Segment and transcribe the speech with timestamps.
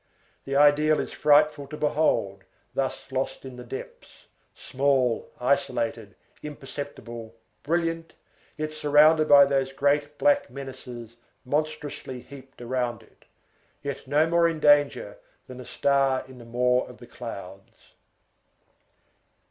[0.45, 8.13] The ideal is frightful to behold, thus lost in the depths, small, isolated, imperceptible, brilliant,
[8.57, 13.25] but surrounded by those great, black menaces, monstrously heaped around it;
[13.83, 17.93] yet no more in danger than a star in the maw of the clouds.